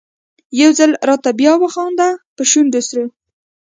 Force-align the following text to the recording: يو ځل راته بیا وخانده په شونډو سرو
يو 0.61 0.69
ځل 0.79 0.91
راته 1.09 1.29
بیا 1.39 1.53
وخانده 1.63 2.07
په 2.35 2.41
شونډو 2.51 2.81
سرو 2.87 3.05